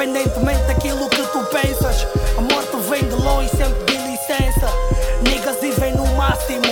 Independentemente 0.00 0.62
daquilo 0.62 1.10
que 1.10 1.22
tu 1.24 1.44
pensas, 1.52 2.06
a 2.38 2.40
morte 2.40 2.74
vem 2.88 3.06
de 3.06 3.14
longe, 3.16 3.50
sempre 3.50 3.84
de 3.84 3.98
licença. 3.98 4.66
Niggas 5.28 5.60
vivem 5.60 5.94
no 5.94 6.06
máximo, 6.16 6.62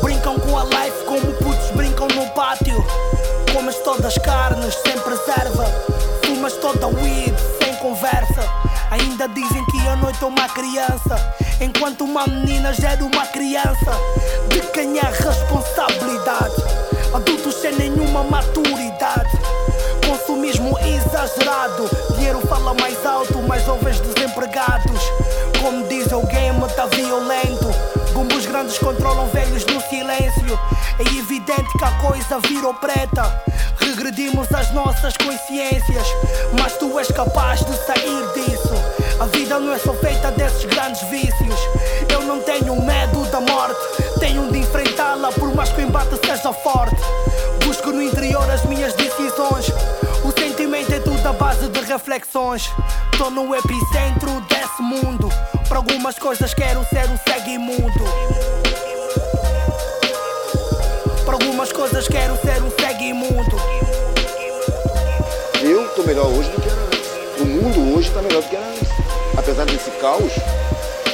brincam 0.00 0.38
com 0.38 0.56
a 0.56 0.62
life 0.62 1.04
como 1.04 1.32
putos 1.32 1.70
brincam 1.74 2.06
no 2.14 2.30
pátio. 2.30 2.76
Comes 3.52 3.74
todas 3.78 4.06
as 4.06 4.18
carnes 4.18 4.72
sem 4.84 4.96
preserva, 5.00 5.64
fumas 6.24 6.52
toda 6.58 6.86
weed 6.86 7.34
sem 7.60 7.74
conversa. 7.78 8.48
Ainda 8.92 9.26
dizem 9.26 9.66
que 9.66 9.88
a 9.88 9.96
noite 9.96 10.22
é 10.22 10.26
uma 10.28 10.48
criança, 10.50 11.34
enquanto 11.60 12.04
uma 12.04 12.24
menina 12.28 12.72
gera 12.72 13.04
uma 13.04 13.26
criança. 13.26 13.98
De 14.48 14.60
quem 14.72 14.96
é 14.96 15.00
a 15.00 15.10
responsabilidade? 15.10 16.54
Adultos 17.12 17.56
sem 17.56 17.74
nenhuma 17.74 18.22
maturidade. 18.22 19.28
Consumismo 20.10 20.76
exagerado, 20.80 21.88
dinheiro 22.16 22.40
fala 22.48 22.74
mais 22.74 23.06
alto, 23.06 23.40
mais 23.42 23.64
jovens 23.64 24.00
desempregados. 24.00 25.00
Como 25.62 25.86
diz 25.86 26.10
o 26.10 26.22
game 26.22 26.60
tá 26.74 26.86
violento. 26.86 27.70
Bumbos 28.12 28.44
grandes 28.44 28.76
controlam 28.78 29.28
velhos 29.28 29.64
no 29.66 29.80
silêncio. 29.82 30.58
É 30.98 31.02
evidente 31.16 31.78
que 31.78 31.84
a 31.84 31.92
coisa 32.00 32.40
virou 32.40 32.74
preta. 32.74 33.22
Regredimos 33.78 34.52
as 34.52 34.72
nossas 34.72 35.16
consciências, 35.16 36.06
mas 36.58 36.76
tu 36.76 36.98
és 36.98 37.06
capaz 37.12 37.60
de 37.64 37.76
sair 37.86 38.32
disso. 38.34 38.74
A 39.20 39.26
vida 39.26 39.60
não 39.60 39.72
é 39.72 39.78
só 39.78 39.94
feita 39.94 40.32
desses 40.32 40.64
grandes 40.64 41.02
vícios. 41.02 41.60
Eu 42.12 42.22
não 42.22 42.40
tenho 42.40 42.74
medo 42.82 43.24
da 43.30 43.40
morte, 43.40 43.78
tenho 44.18 44.50
de 44.50 44.58
enfrentá-la 44.58 45.30
por 45.30 45.54
mais 45.54 45.70
que 45.70 45.82
o 45.82 45.84
embate 45.84 46.18
seja 46.26 46.52
forte. 46.52 46.89
No 48.00 48.06
interior 48.06 48.50
as 48.50 48.64
minhas 48.64 48.94
decisões. 48.94 49.66
O 50.24 50.32
sentimento 50.32 50.90
é 50.90 51.00
tudo 51.00 51.28
a 51.28 51.34
base 51.34 51.68
de 51.68 51.80
reflexões. 51.80 52.70
Tô 53.18 53.28
no 53.28 53.54
epicentro 53.54 54.40
desse 54.48 54.80
mundo. 54.80 55.28
Para 55.68 55.76
algumas 55.76 56.18
coisas 56.18 56.54
quero 56.54 56.82
ser 56.86 57.04
um 57.10 57.18
segue 57.18 57.58
mundo. 57.58 58.04
Para 61.26 61.34
algumas 61.34 61.70
coisas 61.72 62.08
quero 62.08 62.38
ser 62.38 62.62
um 62.62 62.70
segue 62.70 63.12
mundo. 63.12 63.54
Eu 65.60 65.86
tô 65.90 66.02
melhor 66.02 66.28
hoje 66.28 66.48
do 66.52 66.60
que 66.62 66.70
era 66.70 66.80
antes. 66.80 67.10
O 67.38 67.44
mundo 67.44 67.94
hoje 67.94 68.10
tá 68.12 68.22
melhor 68.22 68.40
do 68.40 68.48
que 68.48 68.56
era 68.56 68.66
antes. 68.66 68.88
Apesar 69.36 69.66
desse 69.66 69.90
caos, 70.00 70.32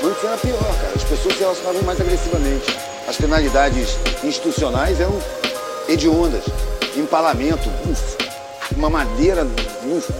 antes 0.05 0.23
era 0.23 0.37
pior, 0.37 0.61
cara. 0.61 0.93
As 0.95 1.03
pessoas 1.03 1.35
se 1.35 1.41
relacionavam 1.41 1.83
mais 1.83 2.01
agressivamente. 2.01 2.79
As 3.09 3.17
penalidades 3.17 3.99
institucionais 4.23 5.01
eram 5.01 5.19
hediondas. 5.89 6.45
Empalamento, 6.97 7.69
uf, 7.91 8.17
uma 8.77 8.89
madeira, 8.89 9.47
uf, 9.85 10.13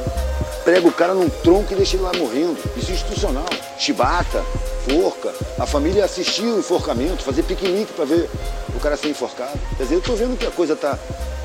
prega 0.65 0.87
o 0.87 0.93
cara 0.93 1.15
num 1.15 1.29
tronco 1.29 1.73
e 1.73 1.77
deixa 1.77 1.97
ele 1.97 2.03
lá 2.03 2.13
morrendo. 2.13 2.59
Isso 2.77 2.91
é 2.91 2.95
institucional. 2.95 3.47
Chibata, 3.79 4.45
forca. 4.89 5.33
A 5.59 5.67
família 5.67 6.05
assistia 6.05 6.53
o 6.53 6.59
enforcamento, 6.59 7.23
fazer 7.23 7.43
piquenique 7.45 7.93
para 7.93 8.05
ver 8.05 8.29
o 8.75 8.81
cara 8.81 8.97
ser 8.97 9.09
enforcado. 9.09 9.59
Quer 9.77 9.85
dizer, 9.85 9.95
eu 9.95 10.03
tô 10.03 10.15
vendo 10.15 10.37
que 10.37 10.47
a 10.47 10.51
coisa 10.51 10.77
tá. 10.77 10.99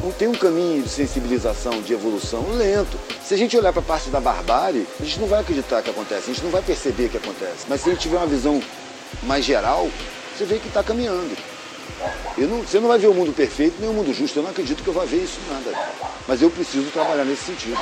Não 0.03 0.11
tem 0.11 0.27
um 0.27 0.33
caminho 0.33 0.81
de 0.81 0.89
sensibilização, 0.89 1.81
de 1.81 1.93
evolução 1.93 2.43
lento. 2.57 2.97
Se 3.23 3.35
a 3.35 3.37
gente 3.37 3.55
olhar 3.55 3.71
para 3.71 3.81
a 3.81 3.85
parte 3.85 4.09
da 4.09 4.19
barbárie, 4.19 4.87
a 4.99 5.03
gente 5.03 5.19
não 5.19 5.27
vai 5.27 5.41
acreditar 5.41 5.81
que 5.81 5.91
acontece, 5.91 6.31
a 6.31 6.33
gente 6.33 6.43
não 6.43 6.51
vai 6.51 6.61
perceber 6.61 7.09
que 7.09 7.17
acontece. 7.17 7.65
Mas 7.69 7.81
se 7.81 7.89
a 7.89 7.93
gente 7.93 8.01
tiver 8.01 8.17
uma 8.17 8.27
visão 8.27 8.61
mais 9.23 9.45
geral, 9.45 9.87
você 10.35 10.45
vê 10.45 10.57
que 10.57 10.67
está 10.67 10.81
caminhando. 10.81 11.37
Não, 12.37 12.59
você 12.59 12.79
não 12.79 12.87
vai 12.87 12.97
ver 12.97 13.07
o 13.07 13.13
mundo 13.13 13.33
perfeito 13.33 13.79
nem 13.79 13.89
o 13.89 13.93
mundo 13.93 14.13
justo. 14.13 14.39
Eu 14.39 14.43
não 14.43 14.49
acredito 14.49 14.83
que 14.83 14.89
eu 14.89 14.93
vá 14.93 15.05
ver 15.05 15.23
isso 15.23 15.41
nada. 15.47 15.71
Mas 16.27 16.41
eu 16.41 16.49
preciso 16.49 16.89
trabalhar 16.91 17.25
nesse 17.25 17.43
sentido. 17.43 17.77